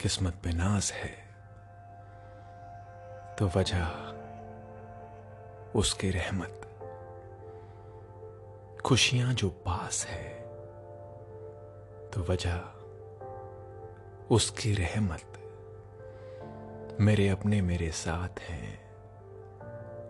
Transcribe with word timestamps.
किस्मत 0.00 0.34
पे 0.44 0.50
नाज 0.52 0.92
है 0.94 1.08
तो 3.38 3.46
वजह 3.46 3.86
उसकी 5.78 6.10
रहमत। 6.10 6.60
खुशियाँ 8.86 9.34
जो 9.34 9.48
पास 9.48 10.06
है 10.06 10.28
तो 12.10 12.22
वजह 12.22 12.56
उसकी 14.34 14.72
रहमत। 14.74 15.26
मेरे 17.00 17.28
अपने 17.28 17.60
मेरे 17.62 17.90
साथ 17.90 18.40
हैं 18.40 18.78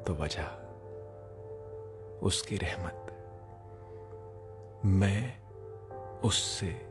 तो 0.05 0.14
वजह 0.14 0.46
उसकी 2.18 2.57
रहमत। 2.57 3.00
मैं 4.84 5.41
उससे 6.20 6.89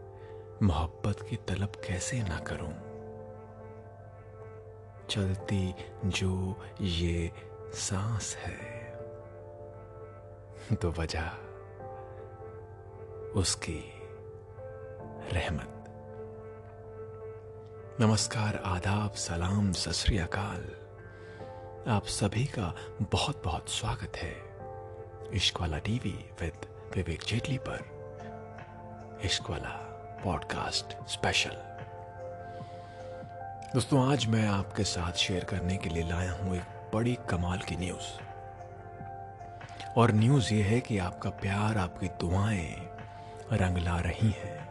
मोहब्बत 0.64 1.26
की 1.30 1.36
तलब 1.36 1.72
कैसे 1.88 2.24
ना 2.24 2.40
करूँ? 2.40 2.87
चलती 5.10 5.76
जो 6.06 6.62
ये 6.82 7.32
सांस 7.74 8.36
है। 8.36 8.78
तो 10.76 10.92
वजह 10.92 11.30
उसकी 13.40 13.94
रहमत। 15.34 15.74
नमस्कार, 18.02 18.56
आदाब, 18.66 19.12
सलाम 19.12 19.72
सत 19.72 20.14
अकाल 20.14 20.88
आप 21.88 22.06
सभी 22.06 22.46
का 22.46 22.76
बहुत 23.02 23.44
बहुत 23.44 23.70
स्वागत 23.70 24.12
है 24.18 24.36
इश्क 25.34 25.62
वाला 25.62 25.78
टीवी 25.78 26.30
विद 26.42 26.90
विवेक 26.96 27.22
जेटली 27.22 27.58
पर। 27.58 27.98
इश्क 29.24 29.50
वाला 29.50 29.84
पॉडकास्ट 30.24 31.08
स्पेशल। 31.08 31.67
दोस्तों, 33.74 34.12
आज 34.12 34.26
मैं 34.26 34.48
आपके 34.48 34.84
साथ 34.84 35.12
शेयर 35.12 35.44
करने 35.44 35.78
के 35.78 35.90
लिए 35.90 36.10
लाया 36.10 36.32
हूँ 36.32 36.56
एक 36.56 36.92
बड़ी 36.94 37.18
कमाल 37.30 37.58
की 37.58 37.76
न्यूज़। 37.76 38.22
और 39.98 40.12
न्यूज़ 40.12 40.54
ये 40.54 40.64
है 40.64 40.80
कि 40.80 40.98
आपका 40.98 41.30
प्यार, 41.30 41.78
आपकी 41.78 42.08
दुआएँ 42.08 42.90
रंग 43.54 43.78
ला 43.78 44.00
रही 44.00 44.30
हैं। 44.30 44.68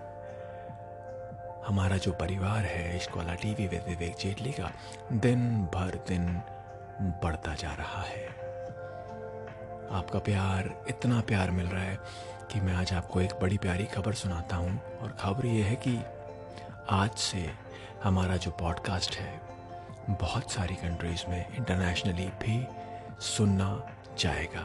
हमारा 1.67 1.97
जो 1.97 2.13
परिवार 2.13 2.63
है 2.65 2.97
इश्क 2.97 3.17
वाला 3.17 3.35
टीवी 3.35 3.67
विद 3.67 3.85
विवेक 3.89 4.17
जेटली 4.17 4.53
का, 4.53 4.71
दिन 5.13 5.65
भर 5.75 6.05
दिन 6.09 6.43
बढ़ता 7.03 7.55
जा 7.55 7.75
रहा 7.75 8.03
है। 8.03 8.27
आपका 9.91 10.19
प्यार, 10.19 10.85
इतना 10.89 11.21
प्यार 11.21 11.51
मिल 11.51 11.67
रहा 11.67 11.83
है 11.83 11.99
कि 12.53 12.61
मैं 12.61 12.75
आज 12.75 12.93
आपको 12.93 13.21
एक 13.21 13.33
बड़ी 13.43 13.59
प्यारी 13.59 13.85
खबर 13.85 14.13
सुनाता 14.13 14.57
हूँ। 14.57 14.99
और 15.03 15.17
खबर 15.21 15.47
ये 15.47 15.63
है 15.63 15.77
कि 15.77 16.01
आज 16.91 17.11
से 17.11 17.66
हमारा 18.07 18.37
जो 18.37 18.51
पॉडकास्ट 18.51 19.17
है, 19.17 19.41
बहुत 20.11 20.51
सारी 20.51 20.75
कंट्रीज़ 20.75 21.23
में 21.29 21.55
इंटरनेशनली 21.57 22.27
भी 22.43 22.67
सुनना 23.21 23.71
जाएगा। 24.19 24.61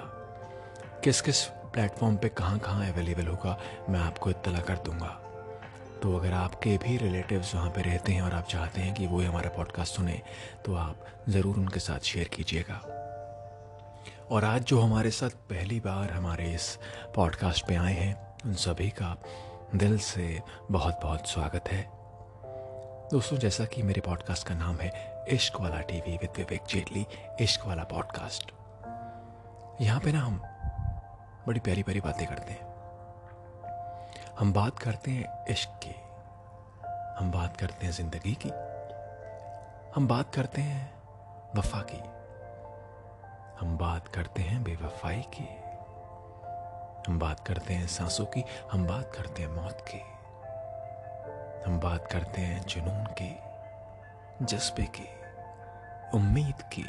किस 1.04 1.22
किस 1.22 1.44
प्लेटफॉर्म 1.74 2.18
पे 2.18 2.30
कहाँ 2.30 2.60
कहाँ 2.60 2.88
अवेलेबल 2.88 3.28
होगा, 3.28 3.58
मैं 3.90 4.00
आपको 4.00 4.30
इत्तला 4.30 4.60
कर 4.60 4.76
दूँगा। 4.76 5.08
तो 6.04 6.16
अगर 6.18 6.34
आपके 6.34 6.78
भी 6.78 6.98
रिलेटिव्स 6.98 7.54
वहाँ 7.56 7.70
पे 7.70 7.82
रहते 7.82 8.14
हैं 8.14 8.22
और 8.22 8.34
आप 8.34 8.48
चाहते 8.48 8.82
हैं 8.82 8.94
कि 8.94 9.08
वो 9.08 9.22
हमारा 9.22 9.50
पॉडकास्ट 9.50 9.96
सुने 9.96 10.22
तो 10.66 10.76
आप 10.76 11.06
ज़रूर 11.30 11.58
उनके 11.58 11.80
साथ 11.80 12.00
शेयर 12.00 12.28
कीजिएगा। 12.28 12.76
और 14.32 14.46
आज 14.46 14.64
जो 14.64 14.80
हमारे 14.80 15.12
साथ 15.12 15.30
पहली 15.50 15.80
बार 15.80 16.12
हमारे 16.12 16.52
इस 16.54 16.78
पॉडकास्ट 17.16 17.68
पे 17.68 17.76
आए 17.76 17.94
हैं, 17.94 18.16
उन 18.46 18.54
सभी 18.54 18.90
का 18.90 19.16
दिल 19.76 19.98
से 20.00 20.40
बहुत 20.72 21.00
बहुत 21.04 21.30
स्वागत 21.30 21.72
है। 21.72 22.01
दोस्तों, 23.12 23.38
जैसा 23.38 23.66
कि 23.66 23.82
मेरे 23.84 24.02
पॉडकास्ट 24.02 24.48
का 24.48 24.56
नाम 24.56 24.76
है 24.76 25.26
इश्क 25.30 25.62
वाला 25.62 25.82
टीवी 25.82 26.18
विद 26.18 26.30
विवेक 26.38 26.62
जेटली 26.70 27.06
इश्क 27.42 27.66
वाला 27.66 27.84
पॉडकास्ट 27.84 28.52
यहाँ 29.82 30.00
पे 30.00 30.12
ना 30.12 30.20
हम 30.20 30.42
बड़ी 31.48 31.60
प्यारी 31.60 31.84
प्यारी 31.84 32.02
बातें 32.02 32.28
करते 32.28 32.54
हैं। 32.54 32.70
हम 34.40 34.54
बात 34.54 34.80
करते 34.80 35.12
हैं 35.12 35.46
इश्क 35.46 35.70
की। 35.84 35.96
हम 37.20 37.32
बात 37.32 37.58
करते 37.58 37.86
हैं 37.86 37.94
ज़िंदगी 37.94 38.38
की। 38.46 38.50
हम 39.96 40.08
बात 40.08 40.36
करते 40.36 40.62
हैं 40.62 40.94
वफा 41.56 41.86
की। 41.92 42.00
हम 43.60 43.78
बात 43.78 44.08
करते 44.08 44.42
हैं 44.42 44.64
बेवफाई 44.64 45.24
की। 45.38 45.50
हम 47.08 47.20
बात 47.20 47.48
करते 47.48 47.74
हैं 47.74 47.88
सांसों 47.88 48.26
की। 48.26 48.44
हम 48.72 48.88
बात 48.88 49.12
करते 49.16 49.42
हैं 49.42 49.50
मौत 49.50 49.86
की। 49.88 50.21
हम 51.66 51.80
बात 51.80 52.08
करते 52.12 52.42
हैं 52.42 52.62
जुनून 52.62 53.06
की, 53.22 53.38
जज्बे 54.46 54.84
की, 54.84 55.08
उम्मीद 56.18 56.62
की, 56.62 56.86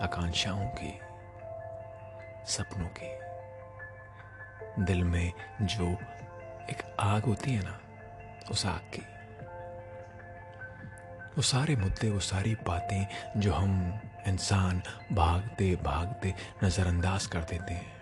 आकांक्षाओं 0.00 0.68
की, 0.68 1.00
सपनों 2.46 2.88
की। 2.88 3.18
दिल 4.84 5.04
में 5.04 5.32
जो 5.62 5.90
एक 6.70 6.96
आग 7.00 7.22
होती 7.22 7.54
है 7.54 7.64
ना, 7.64 7.80
उस 8.50 8.66
आग 8.66 8.90
की। 8.94 9.02
वो 11.36 11.42
सारे 11.42 11.76
मुद्दे, 11.76 12.10
वो 12.10 12.20
सारी 12.20 12.54
बातें 12.54 13.06
जो 13.40 13.52
हम 13.52 14.00
इंसान 14.26 14.82
भागते 15.12 15.76
भागते 15.76 16.34
नज़रअंदाज 16.64 17.26
कर 17.26 17.40
देते 17.40 17.74
हैं। 17.74 17.98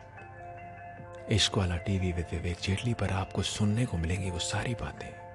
इश्क 1.31 1.57
वाला 1.59 1.77
टीवी 1.77 2.13
विद 2.13 2.27
विवेक 2.33 2.59
जेटली 2.63 2.95
पर 2.95 3.11
आपको 3.11 3.43
सुनने 3.43 3.87
को 3.87 3.97
मिलेंगी 3.97 4.31
वो 4.31 4.39
सारी 4.39 4.75
बातें। 4.75 5.26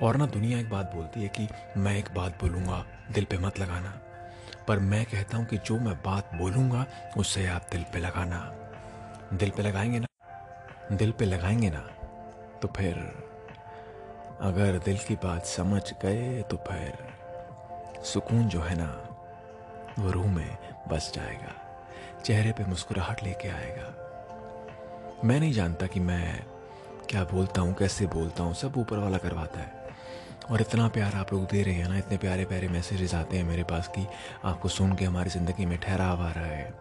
और 0.00 0.16
ना 0.16 0.26
दुनिया 0.26 0.58
एक 0.58 0.70
बात 0.70 0.94
बोलती 0.94 1.22
है 1.22 1.28
कि 1.28 1.48
मैं 1.76 1.96
एक 1.98 2.08
बात 2.14 2.40
बोलूँगा, 2.40 2.84
दिल 3.12 3.24
पे 3.24 3.38
मत 3.38 3.58
लगाना। 3.58 3.90
पर 4.68 4.78
मैं 4.78 5.04
कहता 5.04 5.36
हूँ 5.36 5.46
कि 5.46 5.58
जो 5.58 5.78
मैं 5.78 5.94
बात 5.94 6.34
बोलूँगा, 6.34 6.86
उससे 7.16 7.46
आप 7.46 7.66
दिल 7.72 7.82
पे 7.82 7.98
लगाना। 7.98 8.38
दिल 9.32 9.50
पे 9.50 9.62
लगाएँगे 9.62 9.98
ना, 9.98 10.06
दिल 10.92 11.12
पे 11.12 11.24
लगाएँगे 11.24 11.70
ना 11.70 11.88
तो 12.62 12.68
फिर 12.68 12.94
अगर 14.40 14.78
दिल 14.78 14.98
की 14.98 15.14
बात 15.14 15.46
समझ 15.46 15.92
गए 15.92 16.42
तो 16.42 16.56
फिर 16.56 16.98
सुकून 18.04 18.48
जो 18.48 18.60
है 18.60 18.74
ना, 18.78 19.08
वो 19.98 20.10
रूह 20.10 20.26
में 20.26 20.58
बस 20.88 21.12
जाएगा। 21.14 21.54
चेहरे 22.24 22.52
पे 22.52 22.64
मुस्कुराहट 22.64 23.22
लेके 23.22 23.48
आएगा। 23.48 23.88
मैं 25.24 25.40
नहीं 25.40 25.52
जानता 25.52 25.86
कि 25.86 26.00
मैं 26.00 26.44
क्या 27.10 27.24
बोलता 27.24 27.60
हूँ, 27.60 27.74
कैसे 27.74 28.06
बोलता 28.06 28.42
हूँ, 28.42 28.54
सब 28.54 28.76
ऊपर 28.76 28.98
वाला 28.98 29.18
करवाता 29.18 29.60
है। 29.60 29.81
और 30.50 30.60
इतना 30.60 30.88
प्यार 30.88 31.14
आप 31.14 31.32
लोग 31.32 31.44
दे 31.46 31.62
रहे 31.62 31.74
हैं 31.74 31.88
ना, 31.88 31.98
इतने 31.98 32.16
प्यारे 32.16 32.44
प्यारे 32.44 32.68
मैसेजेस 32.68 33.14
आते 33.14 33.36
हैं 33.36 33.44
मेरे 33.44 33.62
पास 33.62 33.88
कि 33.88 34.06
आपको 34.44 34.68
सुन 34.68 34.94
के 34.96 35.04
हमारी 35.04 35.30
ज़िंदगी 35.30 35.66
में 35.66 35.78
ठहराव 35.78 36.22
आ 36.22 36.30
रहा 36.32 36.46
है। 36.46 36.74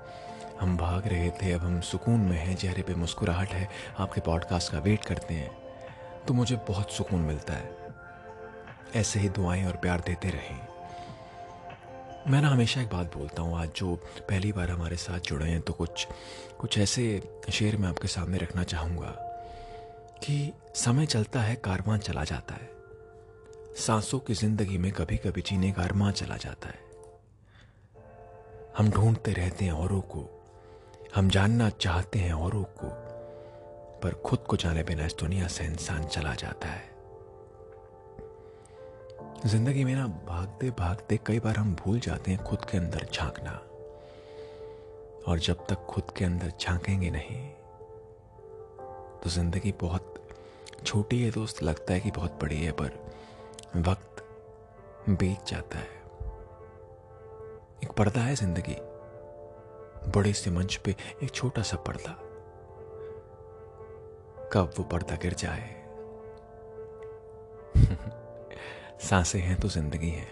हम 0.62 0.78
भाग 0.78 1.08
रहे 1.08 1.30
थे, 1.32 1.52
अब 1.52 1.62
हम 1.62 1.80
सुकून 1.82 2.20
में 2.20 2.38
हैं, 2.38 2.56
चेहरे 2.56 2.82
पे 2.82 2.96
मुस्कुराहट 2.96 3.50
है, 3.50 3.70
आपके 4.00 4.22
पॉडकास्ट 4.22 4.72
का 4.72 4.80
वेट 4.80 5.06
करते 5.06 5.34
हैं। 5.34 5.52
तो 6.28 6.34
मुझे 6.34 6.56
बहुत 6.68 6.92
सुकून 6.92 7.20
मिलता 7.20 7.54
है। 7.54 7.70
ऐसे 8.96 9.20
ही 9.20 9.30
दुआएँ 9.30 9.66
और 9.66 9.78
प्यार 9.78 10.00
देते 10.00 10.30
रहें। 10.30 10.60
मैं 12.28 12.42
ना 12.42 12.50
हमेशा 12.50 12.82
एक 12.82 12.90
बात 12.90 13.18
बोलता 13.18 13.42
हूँ, 13.42 13.58
आज 13.60 13.70
जो 13.76 13.96
पहली 14.30 14.52
बार 14.52 14.72
हमारे 14.72 14.96
साथ 14.96 15.20
जुड़े 15.20 15.46
हैं 15.46 15.62
तो 15.62 15.74
कुछ 15.74 16.08
कुछ 16.60 16.78
ऐसे 16.78 17.22
शेर 17.52 17.78
मैं 17.78 17.90
आपके 17.90 18.08
सामने 18.08 18.38
रखना 18.38 18.64
चाहूँगा 18.64 19.16
कि 20.24 20.54
समय 20.76 21.06
चलता 21.06 21.42
है, 21.42 21.56
कारवां 21.56 21.98
चला 22.00 22.24
जाता 22.24 22.54
है। 22.54 22.81
सांसों 23.78 24.20
की 24.20 24.34
ज़िंदगी 24.34 24.78
में 24.78 24.92
कभी 24.92 25.18
कभी 25.18 25.42
जीने 25.42 25.72
का 25.72 25.84
अरमान 25.84 26.12
चला 26.12 26.38
जाता 26.38 26.70
है। 26.70 26.80
हम 28.78 28.90
ढूंढते 28.90 29.34
रहते 29.34 29.66
हैं 29.66 29.72
औरों 29.72 30.02
को। 30.02 30.24
हम 31.16 31.30
जानना 31.30 31.70
चाहते 31.70 32.20
हैं 32.20 32.34
औरों 32.34 32.64
को। 32.64 32.88
पर 34.04 34.14
खुद 34.26 34.40
को 34.40 34.58
जाने 34.58 34.84
बिना 34.84 35.06
इस 35.06 35.16
दुनिया 35.20 35.48
से 35.48 35.66
इंसान 35.66 36.04
चला 36.04 36.34
जाता 36.36 36.68
है। 36.68 36.90
ज़िंदगी 39.46 39.84
में 39.84 39.96
ना 39.96 40.08
भागते 40.08 40.70
भागते 40.70 41.20
कई 41.26 41.40
बार 41.40 41.58
हम 41.58 41.76
भूल 41.76 42.00
जाते 42.00 42.32
हैं 42.32 42.44
खुद 42.44 42.66
के 42.66 42.78
अंदर 42.78 43.08
झांकना। 43.14 43.52
और 45.28 45.40
जब 45.40 45.66
तक 45.70 45.86
खुद 45.86 46.04
के 46.18 46.26
अंदर 46.26 46.54
झांकेंगे 46.62 47.10
नहीं 47.12 47.50
तो 49.24 49.30
ज़िंदगी 49.30 49.72
बहुत 49.72 50.14
छोटी 50.86 51.22
है 51.22 51.32
दोस्त 51.32 51.64
लगता 51.64 51.94
है 51.94 52.00
कि 52.00 52.12
बहुत 52.12 52.40
बड़ी 52.42 52.64
है, 52.64 52.72
पर 52.72 53.11
वक्त 53.76 54.24
बीत 55.10 55.46
जाता 55.48 55.78
है। 55.78 56.02
एक 57.84 57.92
पर्दा 57.98 58.22
है 58.22 58.36
ज़िंदगी। 58.36 58.76
बड़े 60.12 60.34
से 60.34 60.52
मंच 60.52 60.76
पे 60.76 60.96
एक 61.24 61.32
छोटा 61.32 61.62
सा 61.62 61.78
पर्दा। 61.78 62.12
कब 64.54 64.74
वो 64.78 64.84
पर्दा 64.84 65.16
गिर 65.16 65.34
जाए? 65.34 65.70
साँसें 69.00 69.40
हैं 69.40 69.60
तो 69.60 69.68
ज़िंदगी 69.68 70.10
है। 70.10 70.28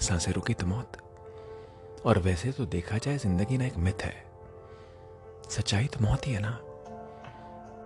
साँसें 0.00 0.32
रुकी 0.32 0.54
तो 0.54 0.66
मौत। 0.66 0.96
और 2.06 2.18
वैसे 2.18 2.52
तो 2.52 2.66
देखा 2.66 2.98
जाए 2.98 3.18
ज़िंदगी 3.18 3.58
ना 3.58 3.66
एक 3.66 3.76
मिथ 3.76 4.02
है। 4.02 4.26
सच्चाई 5.50 5.86
तो 5.86 6.04
मौत 6.04 6.26
ही 6.26 6.32
है 6.32 6.40
ना। 6.40 6.58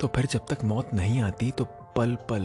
तो 0.00 0.08
फिर 0.08 0.26
जब 0.26 0.46
तक 0.46 0.64
मौत 0.64 0.94
नहीं 0.94 1.22
आती 1.22 1.50
तो 1.50 1.64
पल 1.64 2.16
पल 2.16 2.42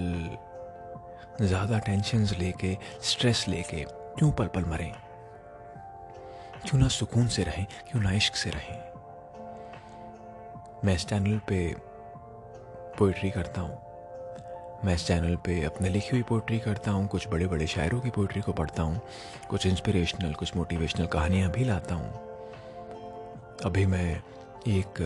ज़्यादा 1.41 1.79
टेंशन 1.79 2.27
लेके 2.39 2.77
स्ट्रेस 3.03 3.45
लेके 3.47 3.83
क्यों 4.17 4.31
पल 4.31 4.47
पल 4.47 4.65
मरें? 4.65 4.91
क्यों 6.65 6.79
ना 6.79 6.87
सुकून 6.87 7.27
से 7.27 7.43
रहें, 7.43 7.65
क्यों 7.91 8.01
ना 8.01 8.11
इश्क 8.11 8.35
से 8.35 8.49
रहें? 8.49 8.79
मैं 10.85 10.95
इस 10.95 11.05
चैनल 11.05 11.37
पे 11.37 11.75
पोइट्री 12.97 13.29
करता 13.31 13.61
हूँ। 13.61 13.85
मैं 14.85 14.93
इस 14.95 15.07
चैनल 15.07 15.35
पे 15.35 15.63
अपने 15.63 15.89
लिखी 15.89 16.09
हुई 16.11 16.23
पोइट्री 16.23 16.59
करता 16.59 16.91
हूँ, 16.91 17.07
कुछ 17.07 17.27
बड़े 17.27 17.47
बड़े 17.47 17.67
शायरों 17.67 17.99
की 17.99 18.09
पोइट्री 18.09 18.41
को 18.41 18.53
पढ़ता 18.53 18.83
हूँ, 18.83 19.01
कुछ 19.49 19.65
इंस्पिरेशनल 19.65 20.33
कुछ 20.33 20.55
मोटिवेशनल 20.55 21.05
कहानियाँ 21.05 21.51
भी 21.51 21.63
लाता 21.63 21.95
हूँ। 21.95 22.11
अभी 23.65 23.85
मैं 23.85 24.21
एक 24.67 25.01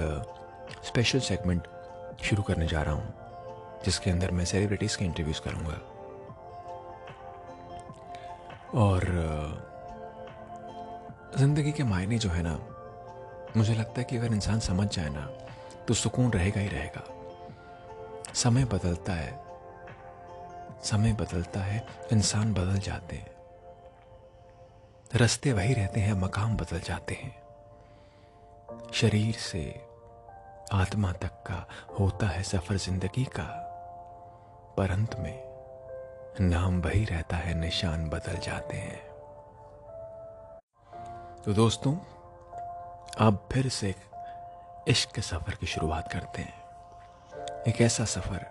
स्पेशल 0.85 1.19
सेगमेंट 1.19 1.67
शुरू 2.23 2.43
करने 2.43 2.67
जा 2.67 2.81
रहा 2.81 2.93
हूँ, 2.93 3.13
जिसके 3.85 4.11
अंदर 4.11 4.31
मैं 4.31 4.45
सेलिब्रिटीज़ 4.45 4.97
के 4.97 5.05
इंटरव्यूज़ 5.05 5.41
करूँगा। 5.41 5.79
और 8.75 9.03
ज़िंदगी 11.37 11.71
के 11.71 11.83
मायने 11.83 12.17
जो 12.17 12.29
है 12.29 12.43
ना, 12.43 12.59
मुझे 13.57 13.73
लगता 13.73 13.93
है 13.97 14.03
कि 14.03 14.17
अगर 14.17 14.33
इंसान 14.33 14.59
समझ 14.59 14.95
जाए 14.95 15.09
ना 15.09 15.25
तो 15.87 15.93
सुकून 15.93 16.31
रहेगा 16.31 16.61
ही 16.61 16.67
रहेगा। 16.67 17.03
समय 18.33 18.65
बदलता 18.65 19.13
है। 19.13 19.39
समय 20.83 21.13
बदलता 21.13 21.59
है, 21.59 21.87
इंसान 22.11 22.53
बदल 22.53 22.79
जाते 22.79 23.15
हैं। 23.15 23.31
रास्ते 25.15 25.53
वही 25.53 25.73
रहते 25.73 25.99
हैं, 25.99 26.13
मकाम 26.13 26.55
बदल 26.57 26.79
जाते 26.79 27.13
हैं। 27.13 27.35
शरीर 28.93 29.33
से 29.33 29.85
आत्मा 30.73 31.11
तक 31.11 31.43
का 31.47 31.67
होता 31.99 32.27
है 32.27 32.43
सफ़र 32.43 32.77
ज़िंदगी 32.77 33.25
का, 33.25 33.43
पर 34.77 34.91
अंत 34.91 35.15
में 35.19 35.50
नाम 36.39 36.81
वही 36.81 37.05
रहता 37.05 37.37
है, 37.37 37.53
निशान 37.53 38.09
बदल 38.09 38.37
जाते 38.37 38.77
हैं। 38.77 38.99
तो 41.45 41.53
दोस्तों, 41.53 41.95
अब 43.27 43.49
फिर 43.51 43.69
से 43.69 43.95
इश्क 44.87 45.11
के 45.15 45.21
सफ़र 45.21 45.55
की 45.55 45.65
शुरुआत 45.65 46.11
करते 46.11 46.41
हैं। 46.41 47.63
एक 47.67 47.81
ऐसा 47.81 48.05
सफ़र 48.05 48.45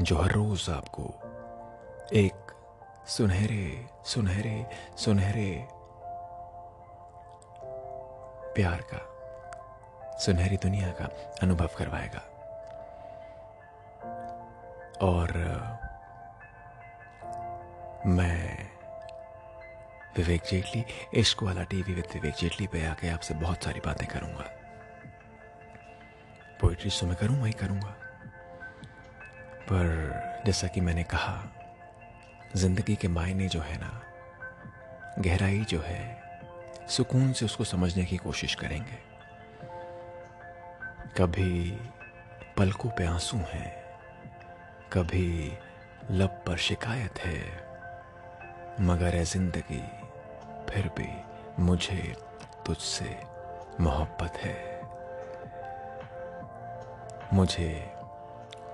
जो 0.00 0.16
हर 0.16 0.30
रोज 0.30 0.70
आपको 0.70 1.02
एक 2.12 2.52
सुनहरे 3.06 3.86
सुनहरे 4.04 4.66
सुनहरे 4.96 5.68
प्यार 8.54 8.80
का, 8.94 10.18
सुनहरी 10.18 10.56
दुनिया 10.56 10.90
का 10.90 11.04
अनुभव 11.42 11.68
करवाएगा। 11.78 12.26
और 15.02 15.30
मैं 18.06 18.70
विवेक 20.16 20.42
जेटली, 20.50 20.84
इश्क 21.14 21.42
वाला 21.42 21.62
टीवी 21.62 21.94
विद 21.94 22.04
विवेक 22.14 22.34
जेटली 22.34 22.66
पे 22.66 22.86
आके 22.86 23.08
आपसे 23.08 23.34
बहुत 23.34 23.64
सारी 23.64 23.80
बातें 23.80 24.08
करूँगा। 24.08 24.44
पोइट्री 26.60 26.90
तो 27.00 27.06
मैं 27.06 27.16
करूँगा 27.16 27.46
ही 27.46 27.52
करूँगा। 27.52 27.96
पर 29.62 30.42
जैसा 30.46 30.66
कि 30.66 30.80
मैंने 30.80 31.02
कहा, 31.02 31.52
ज़िंदगी 32.56 32.96
के 32.96 33.08
मायने 33.08 33.48
जो 33.48 33.60
है 33.60 33.76
ना, 33.76 34.02
गहराई 35.18 35.60
जो 35.60 35.80
है, 35.80 36.22
सुकून 36.88 37.32
से 37.32 37.44
उसको 37.44 37.64
समझने 37.64 38.04
की 38.04 38.16
कोशिश 38.16 38.54
करेंगे। 38.54 38.98
कभी 41.18 41.78
पलकों 42.56 42.90
पे 42.90 43.04
आँसू 43.04 43.36
हैं, 43.36 43.84
कभी 44.92 45.52
लब 46.10 46.44
पर 46.46 46.56
शिकायत 46.56 47.18
है 47.18 47.69
मगर 48.80 49.14
है 49.14 49.24
ज़िंदगी, 49.24 49.82
फिर 50.70 50.86
भी 50.96 51.08
मुझे 51.62 52.14
तुझसे 52.66 53.16
मोहब्बत 53.80 54.36
है। 54.36 54.56
मुझे 57.34 57.68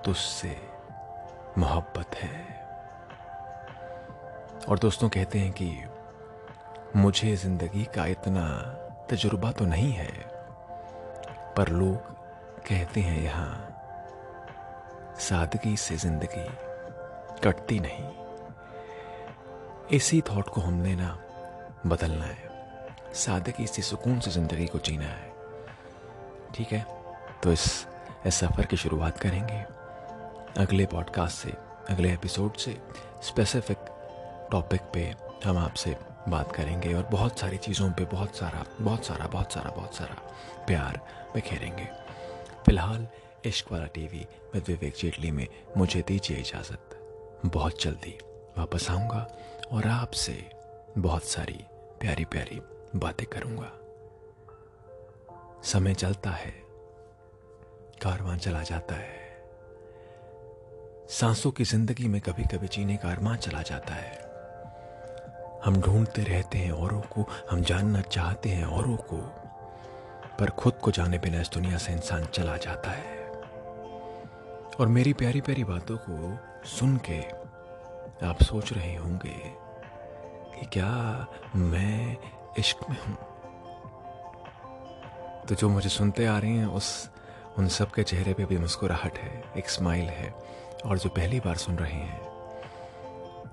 तुझसे 0.05 0.55
मोहब्बत 1.57 2.15
है। 2.15 2.45
और 4.69 4.79
दोस्तों 4.79 5.09
कहते 5.09 5.39
हैं 5.39 5.51
कि 5.51 5.69
मुझे 6.95 7.35
ज़िंदगी 7.35 7.83
का 7.95 8.05
इतना 8.05 8.45
तजुर्बा 9.09 9.51
तो 9.51 9.65
नहीं 9.65 9.91
है, 9.91 10.11
पर 11.57 11.69
लोग 11.71 12.15
कहते 12.67 13.01
हैं 13.01 13.21
यहाँ, 13.21 13.51
सादगी 15.19 15.75
से 15.77 15.95
ज़िंदगी 15.97 16.47
कटती 17.43 17.79
नहीं। 17.79 18.26
इसी 19.91 20.21
थॉट 20.21 20.49
को 20.49 20.61
हमने 20.61 20.95
ना 20.95 21.19
बदलना 21.87 22.25
है। 22.25 22.49
सादगी 23.13 23.67
से 23.67 23.81
सुकून 23.81 24.19
से 24.19 24.31
ज़िंदगी 24.31 24.65
को 24.65 24.79
जीना 24.79 25.05
है। 25.05 25.33
ठीक 26.55 26.71
है? 26.71 26.85
तो 27.43 27.51
इस 27.51 27.87
इस 28.25 28.35
सफ़र 28.35 28.65
की 28.65 28.77
शुरुआत 28.77 29.19
करेंगे। 29.19 29.61
अगले 30.61 30.85
पॉडकास्ट 30.85 31.37
से, 31.37 31.49
अगले 31.89 32.13
एपिसोड 32.13 32.53
से 32.53 32.77
स्पेसिफिक 33.23 33.77
टॉपिक 34.51 34.81
पे 34.81 35.15
हम 35.45 35.57
आपसे 35.57 35.95
बात 36.29 36.51
करेंगे 36.51 36.93
और 36.93 37.03
बहुत 37.03 37.39
सारी 37.39 37.57
चीज़ों 37.57 37.91
पे 37.91 38.05
बहुत 38.05 38.35
सारा 38.35 38.65
बहुत 38.81 39.05
सारा 39.05 39.27
बहुत 39.27 39.51
सारा 39.51 39.71
बहुत 39.71 39.95
सारा 39.95 40.15
प्यार 40.67 40.99
बिखेरेंगे 41.33 41.85
फ़िलहाल, 42.65 43.07
इश्क 43.45 43.71
वाला 43.71 43.85
टीवी 43.85 44.27
विद 44.53 44.63
विवेक 44.67 44.93
जेटली 45.01 45.31
में 45.31 45.47
मुझे 45.77 46.03
दीजिए 46.07 46.37
इजाज़त। 46.37 46.89
बहुत 47.45 47.83
जल्दी 47.83 48.17
वापस 48.57 48.89
आऊँगा। 48.91 49.27
और 49.71 49.87
आपसे 49.87 50.49
बहुत 50.97 51.23
सारी 51.23 51.65
प्यारी 51.99 52.25
प्यारी 52.25 52.61
बातें 52.95 53.27
करूँगा। 53.27 53.71
समय 55.63 55.93
चलता 55.93 56.29
है, 56.29 56.51
कारवां 58.01 58.37
चला 58.37 58.63
जाता 58.63 58.95
है। 58.95 59.27
सांसों 61.09 61.51
की 61.51 61.63
ज़िंदगी 61.63 62.07
में 62.07 62.21
कभी 62.21 62.43
कभी 62.43 62.67
जीने 62.67 62.97
का 62.97 63.09
अरमान 63.11 63.37
चला 63.37 63.61
जाता 63.61 63.93
है। 63.93 64.27
हम 65.65 65.81
ढूंढते 65.81 66.23
रहते 66.23 66.57
हैं 66.57 66.71
औरों 66.71 67.01
को, 67.01 67.25
हम 67.51 67.61
जानना 67.61 68.01
चाहते 68.01 68.49
हैं 68.49 68.65
औरों 68.65 68.97
को, 68.97 69.17
पर 70.39 70.49
खुद 70.49 70.73
को 70.73 70.91
जाने 70.91 71.17
बिना 71.17 71.41
इस 71.41 71.49
दुनिया 71.53 71.77
से 71.77 71.93
इंसान 71.93 72.25
चला 72.25 72.57
जाता 72.57 72.91
है। 72.91 73.17
और 74.79 74.87
मेरी 74.87 75.13
प्यारी 75.13 75.41
प्यारी 75.41 75.63
बातों 75.63 75.97
को 75.97 76.37
सुन 76.67 76.97
के 76.97 77.46
आप 78.23 78.43
सोच 78.43 78.73
रहे 78.73 78.95
होंगे 78.95 79.53
कि 80.59 80.65
क्या 80.65 81.27
मैं 81.55 82.17
इश्क 82.59 82.89
में 82.89 82.97
हूँ? 83.01 83.17
तो 85.45 85.55
जो 85.55 85.69
मुझे 85.69 85.89
सुनते 85.89 86.25
आ 86.25 86.37
रहे 86.37 86.51
हैं, 86.51 86.65
उस, 86.65 87.09
उन 87.57 87.67
सब 87.67 87.91
के 87.91 88.03
चेहरे 88.03 88.33
पे 88.33 88.45
भी 88.45 88.57
मुस्कुराहट 88.57 89.17
है, 89.17 89.43
एक 89.57 89.69
स्माइल 89.69 90.05
है, 90.05 90.33
और 90.85 90.97
जो 90.97 91.09
पहली 91.09 91.39
बार 91.39 91.55
सुन 91.55 91.75
रहे 91.75 91.91
हैं, 91.91 92.21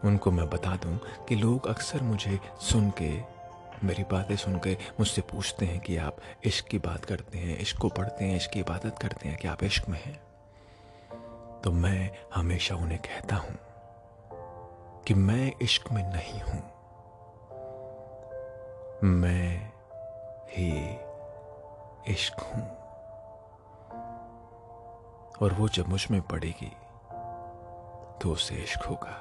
उनको 0.04 0.30
मैं 0.30 0.50
बता 0.50 0.76
दूँ 0.76 1.00
कि 1.28 1.35
लोग 1.35 1.66
अक्सर 1.66 2.02
मुझे 2.02 2.40
सुन 2.61 2.90
के, 2.90 3.23
मेरी 3.87 4.02
बातें 4.02 4.37
सुन 4.37 4.59
के 4.59 4.75
मुझसे 4.75 5.21
पूछते 5.21 5.66
हैं 5.66 5.80
कि 5.80 5.97
आप 5.97 6.16
इश्क 6.44 6.66
की 6.66 6.78
बात 6.78 7.04
करते 7.04 7.38
हैं, 7.38 7.59
इश्क 7.59 7.78
को 7.78 7.88
पढ़ते 7.88 8.25
हैं, 8.25 8.37
इश्क 8.37 8.50
की 8.50 8.61
इबादत 8.61 8.99
करते 9.02 9.28
हैं, 9.28 9.38
कि 9.38 9.49
आप 9.49 9.64
इश्क 9.64 9.88
में 9.88 10.04
हैं। 10.04 10.23
तो 11.61 11.73
मैं 11.73 12.11
हमेशा 12.35 12.75
उन्हें 12.75 12.99
कहता 12.99 13.37
हूँ 13.37 13.59
कि 15.08 15.14
मैं 15.14 15.52
इश्क 15.62 15.92
में 15.92 16.02
नहीं 16.12 16.40
हूँ। 16.40 16.62
मैं 19.04 19.73
ही 20.49 20.99
इश्क 22.12 22.40
हूँ। 22.40 22.62
और 25.42 25.52
वो 25.52 25.68
जब 25.68 25.88
मुझमें 25.88 26.23
पड़ेगी 26.23 26.73
तो 28.20 28.32
उसे 28.32 28.54
इश्क 28.54 28.82
होगा। 28.82 29.20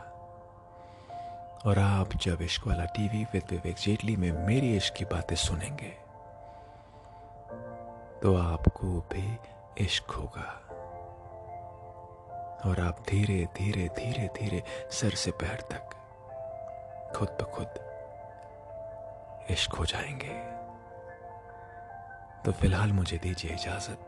और 1.66 1.80
आप 1.80 2.10
जब 2.14 2.42
इश्क 2.42 2.68
वाला 2.68 2.86
टीवी 2.86 3.24
विद 3.24 3.44
विवेक 3.52 3.76
जेटली 3.76 4.16
में 4.16 4.32
मेरी 4.32 4.78
इश्क 4.78 4.94
की 4.94 5.06
बातें 5.06 5.36
सुनेंगे 5.36 5.92
तो 8.22 8.36
आपको 8.36 9.00
भी 9.14 9.38
इश्क 9.78 10.12
होगा। 10.12 10.73
और 12.66 12.80
आप 12.80 13.06
धीरे 13.10 13.46
धीरे 13.46 13.88
धीरे 13.88 14.28
धीरे 14.28 14.64
सर 14.92 15.10
से 15.10 15.32
पैर 15.32 15.62
तक 15.62 15.90
खुद 17.16 17.30
ब 17.30 17.44
खुद 17.44 17.70
इश्क 19.52 19.74
हो 19.74 19.86
जाएँगे। 19.86 20.64
तो 22.46 22.52
फ़िलहाल 22.52 22.92
मुझे 22.92 23.18
दीजिए 23.18 23.52
इजाज़त। 23.52 24.08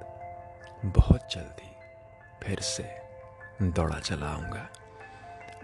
बहुत 0.85 1.33
जल्दी 1.33 1.75
फिर 2.43 2.59
से 2.59 3.01
दौड़ा 3.62 4.00
चला 4.00 4.31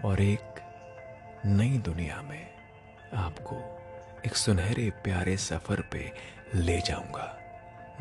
और 0.04 0.20
एक 0.20 0.54
नई 1.46 1.78
दुनिया 1.78 2.22
में 2.22 2.54
आपको 3.14 3.78
एक 4.26 4.36
सुनहरे, 4.36 4.90
प्यारे 4.90 5.36
सफ़र 5.36 5.80
पे 5.80 6.12
ले 6.54 6.80
जाऊँगा। 6.80 7.38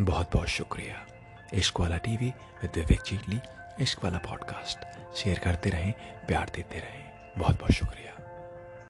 बहुत 0.01 0.33
बहुत 0.33 0.47
शुक्रिया। 0.47 1.07
इश्क 1.53 1.79
वाला 1.79 1.97
टीवी 1.97 2.29
विद 2.61 2.71
विवेक 2.75 3.01
चीटली। 3.01 3.39
इश्क 3.81 4.03
वाला 4.03 4.17
पॉडकास्ट 4.17 4.79
शेयर 5.15 5.39
करते 5.39 5.69
रहें 5.69 5.93
प्यार 6.27 6.51
देते 6.55 6.79
रहें। 6.79 7.11
बहुत 7.37 7.55
बहुत 7.59 7.71
शुक्रिया। 7.71 8.20